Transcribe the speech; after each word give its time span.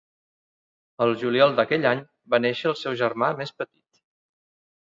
El 1.05 1.13
juliol 1.25 1.53
d'aquell 1.59 1.85
any 1.91 2.01
va 2.35 2.39
néixer 2.47 2.73
el 2.73 2.79
seu 2.81 2.99
germà 3.03 3.33
més 3.43 3.55
petit. 3.61 4.05